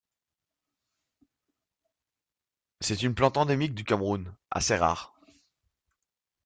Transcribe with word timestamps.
C'est 2.79 3.03
une 3.03 3.13
plante 3.13 3.37
endémique 3.37 3.75
du 3.75 3.83
Cameroun, 3.83 4.35
assez 4.49 4.75
rare. 4.75 5.13